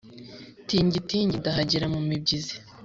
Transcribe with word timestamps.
Tingi-tingi 0.67 1.35
ndahagera 1.41 1.85
mumibyizi 1.93 2.55